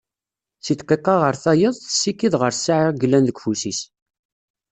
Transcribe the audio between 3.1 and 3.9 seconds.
deg ufus-is